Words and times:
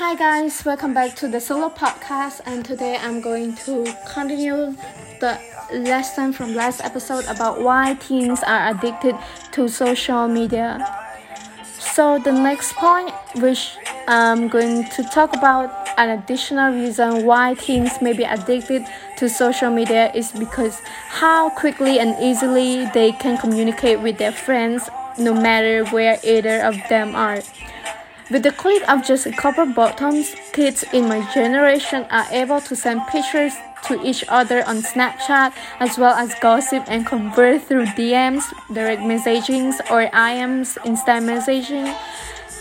Hi 0.00 0.14
guys, 0.14 0.64
welcome 0.64 0.94
back 0.94 1.14
to 1.16 1.28
the 1.28 1.38
solo 1.42 1.68
podcast 1.68 2.40
and 2.46 2.64
today 2.64 2.96
I'm 2.96 3.20
going 3.20 3.54
to 3.68 3.84
continue 4.10 4.74
the 5.20 5.38
lesson 5.74 6.32
from 6.32 6.54
last 6.54 6.80
episode 6.80 7.26
about 7.26 7.60
why 7.60 7.98
teens 8.00 8.42
are 8.42 8.70
addicted 8.70 9.14
to 9.52 9.68
social 9.68 10.26
media. 10.26 10.80
So 11.78 12.18
the 12.18 12.32
next 12.32 12.72
point 12.76 13.12
which 13.44 13.76
I'm 14.08 14.48
going 14.48 14.88
to 14.88 15.02
talk 15.12 15.36
about 15.36 15.68
an 15.98 16.18
additional 16.18 16.72
reason 16.72 17.26
why 17.26 17.52
teens 17.52 17.92
may 18.00 18.14
be 18.14 18.24
addicted 18.24 18.86
to 19.18 19.28
social 19.28 19.70
media 19.70 20.10
is 20.14 20.32
because 20.32 20.80
how 21.08 21.50
quickly 21.50 21.98
and 21.98 22.16
easily 22.24 22.86
they 22.94 23.12
can 23.12 23.36
communicate 23.36 24.00
with 24.00 24.16
their 24.16 24.32
friends 24.32 24.88
no 25.18 25.34
matter 25.34 25.84
where 25.90 26.18
either 26.24 26.62
of 26.62 26.74
them 26.88 27.14
are. 27.14 27.42
With 28.30 28.44
the 28.44 28.52
click 28.52 28.88
of 28.88 29.04
just 29.04 29.26
a 29.26 29.32
couple 29.32 29.66
buttons, 29.66 30.36
kids 30.52 30.84
in 30.92 31.08
my 31.08 31.20
generation 31.34 32.06
are 32.12 32.26
able 32.30 32.60
to 32.60 32.76
send 32.76 33.04
pictures 33.08 33.52
to 33.88 34.00
each 34.06 34.24
other 34.28 34.62
on 34.68 34.82
Snapchat 34.82 35.52
as 35.80 35.98
well 35.98 36.14
as 36.14 36.32
gossip 36.38 36.84
and 36.86 37.04
converse 37.04 37.64
through 37.64 37.86
DMs, 37.98 38.44
direct 38.72 39.02
messagings, 39.02 39.80
or 39.90 40.06
IMs, 40.14 40.78
instant 40.86 41.26
messaging. 41.26 41.92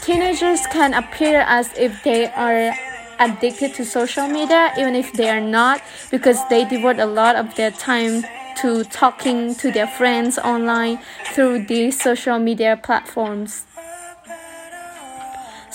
Teenagers 0.01 0.65
can 0.71 0.95
appear 0.95 1.41
as 1.45 1.69
if 1.77 2.01
they 2.01 2.25
are 2.33 2.73
addicted 3.19 3.75
to 3.75 3.85
social 3.85 4.27
media, 4.27 4.73
even 4.75 4.95
if 4.95 5.13
they 5.13 5.29
are 5.29 5.41
not, 5.41 5.83
because 6.09 6.39
they 6.49 6.65
devote 6.65 6.97
a 6.97 7.05
lot 7.05 7.35
of 7.35 7.53
their 7.53 7.69
time 7.69 8.23
to 8.57 8.83
talking 8.85 9.53
to 9.53 9.71
their 9.71 9.87
friends 9.87 10.39
online 10.39 10.97
through 11.25 11.65
these 11.65 12.01
social 12.01 12.39
media 12.39 12.75
platforms. 12.81 13.67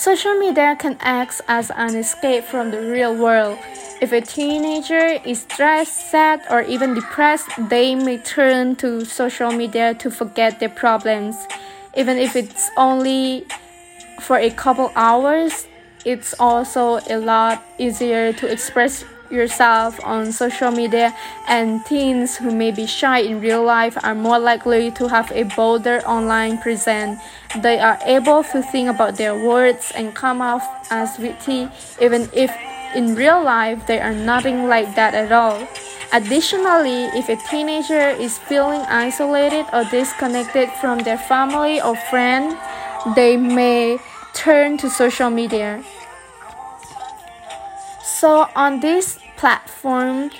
Social 0.04 0.34
media 0.34 0.76
can 0.78 0.98
act 1.00 1.40
as 1.48 1.70
an 1.70 1.96
escape 1.96 2.44
from 2.44 2.70
the 2.70 2.78
real 2.78 3.16
world. 3.16 3.56
If 4.02 4.12
a 4.12 4.20
teenager 4.20 5.18
is 5.24 5.40
stressed, 5.48 6.10
sad, 6.10 6.42
or 6.50 6.60
even 6.60 6.92
depressed, 6.92 7.48
they 7.70 7.94
may 7.94 8.18
turn 8.18 8.76
to 8.84 9.06
social 9.06 9.50
media 9.50 9.94
to 9.94 10.10
forget 10.10 10.60
their 10.60 10.68
problems. 10.68 11.36
Even 11.96 12.18
if 12.18 12.36
it's 12.36 12.68
only 12.76 13.46
for 14.20 14.36
a 14.36 14.50
couple 14.50 14.92
hours, 14.94 15.66
it's 16.04 16.34
also 16.38 17.00
a 17.08 17.16
lot 17.16 17.64
easier 17.78 18.34
to 18.34 18.46
express 18.52 19.06
yourself 19.30 19.98
on 20.04 20.32
social 20.32 20.70
media, 20.70 21.14
and 21.48 21.84
teens 21.86 22.36
who 22.36 22.50
may 22.50 22.70
be 22.70 22.86
shy 22.86 23.18
in 23.18 23.40
real 23.40 23.62
life 23.62 23.96
are 24.02 24.14
more 24.14 24.38
likely 24.38 24.90
to 24.92 25.08
have 25.08 25.30
a 25.32 25.44
bolder 25.56 26.00
online 26.06 26.58
presence. 26.58 27.20
They 27.62 27.78
are 27.78 27.98
able 28.04 28.42
to 28.44 28.62
think 28.62 28.88
about 28.88 29.16
their 29.16 29.34
words 29.34 29.92
and 29.94 30.14
come 30.14 30.40
off 30.40 30.64
as 30.90 31.18
witty, 31.18 31.68
even 32.00 32.28
if 32.32 32.50
in 32.94 33.14
real 33.14 33.42
life 33.42 33.86
they 33.86 34.00
are 34.00 34.14
nothing 34.14 34.68
like 34.68 34.94
that 34.94 35.14
at 35.14 35.32
all. 35.32 35.66
Additionally, 36.12 37.10
if 37.18 37.28
a 37.28 37.36
teenager 37.50 38.10
is 38.10 38.38
feeling 38.38 38.80
isolated 38.82 39.66
or 39.72 39.84
disconnected 39.90 40.70
from 40.80 41.00
their 41.00 41.18
family 41.18 41.80
or 41.80 41.96
friend, 41.96 42.56
they 43.16 43.36
may 43.36 43.98
turn 44.32 44.78
to 44.78 44.88
social 44.88 45.30
media. 45.30 45.82
So 48.14 48.48
on 48.54 48.78
this 48.78 49.18
platform, 49.36 50.30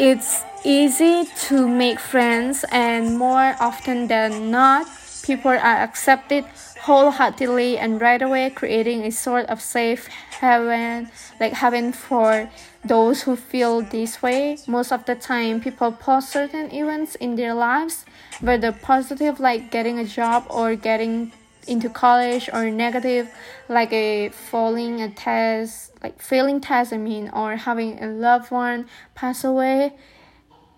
it's 0.00 0.42
easy 0.64 1.28
to 1.46 1.68
make 1.68 2.00
friends, 2.00 2.64
and 2.72 3.18
more 3.18 3.54
often 3.60 4.08
than 4.08 4.50
not, 4.50 4.86
people 5.22 5.50
are 5.50 5.84
accepted 5.84 6.46
wholeheartedly 6.80 7.76
and 7.76 8.00
right 8.00 8.22
away, 8.22 8.48
creating 8.48 9.02
a 9.04 9.10
sort 9.10 9.44
of 9.46 9.60
safe 9.60 10.08
haven, 10.40 11.10
like 11.38 11.52
haven 11.52 11.92
for 11.92 12.48
those 12.82 13.24
who 13.24 13.36
feel 13.36 13.82
this 13.82 14.22
way. 14.22 14.56
Most 14.66 14.90
of 14.90 15.04
the 15.04 15.16
time, 15.16 15.60
people 15.60 15.92
post 15.92 16.30
certain 16.30 16.72
events 16.72 17.14
in 17.16 17.36
their 17.36 17.52
lives, 17.52 18.06
whether 18.40 18.72
positive, 18.72 19.38
like 19.38 19.70
getting 19.70 19.98
a 19.98 20.04
job 20.04 20.46
or 20.48 20.74
getting 20.74 21.32
into 21.66 21.88
college 21.88 22.48
or 22.52 22.70
negative 22.70 23.28
like 23.68 23.92
a 23.92 24.28
failing 24.28 25.02
a 25.02 25.08
test 25.10 25.92
like 26.02 26.20
failing 26.20 26.60
test 26.60 26.92
i 26.92 26.96
mean 26.96 27.28
or 27.30 27.56
having 27.56 28.02
a 28.02 28.06
loved 28.06 28.50
one 28.50 28.86
pass 29.14 29.42
away 29.42 29.92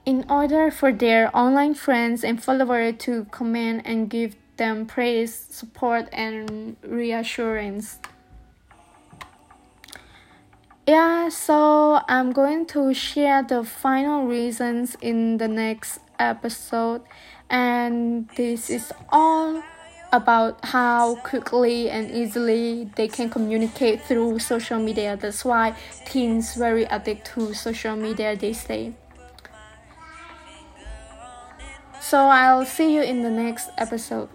in 0.09 0.25
order 0.31 0.71
for 0.71 0.91
their 0.91 1.31
online 1.37 1.75
friends 1.75 2.25
and 2.25 2.43
followers 2.43 2.95
to 2.97 3.27
comment 3.27 3.83
and 3.85 4.09
give 4.09 4.35
them 4.57 4.87
praise 4.87 5.35
support 5.51 6.09
and 6.13 6.77
reassurance. 6.83 7.99
Yeah 10.87 11.29
so 11.29 12.01
i'm 12.09 12.33
going 12.33 12.65
to 12.73 12.95
share 12.95 13.43
the 13.43 13.63
final 13.63 14.25
reasons 14.25 14.97
in 15.03 15.37
the 15.37 15.47
next 15.47 16.01
episode. 16.19 17.03
And 17.51 18.29
this 18.37 18.71
is 18.71 18.91
all 19.11 19.63
about 20.13 20.65
how 20.65 21.17
quickly 21.17 21.91
and 21.91 22.11
easily 22.11 22.91
they 22.97 23.09
can 23.09 23.29
communicate 23.29 24.03
through 24.03 24.39
social 24.39 24.79
media. 24.79 25.17
That's 25.17 25.45
why 25.45 25.77
teens 26.07 26.55
very 26.55 26.85
addicted 26.85 27.25
to 27.35 27.55
social 27.55 27.97
media 27.97 28.37
these 28.37 28.65
days. 28.65 28.95
So 32.01 32.19
I'll 32.19 32.65
see 32.65 32.95
you 32.95 33.03
in 33.03 33.23
the 33.23 33.31
next 33.31 33.71
episode. 33.77 34.31